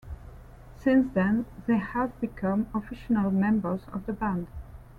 [0.77, 4.47] Since then they have become official members of the band.